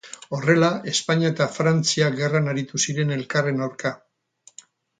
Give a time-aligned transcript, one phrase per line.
[0.35, 3.93] Horrela, Espainia eta Frantzia gerran aritu ziren elkarren aurka.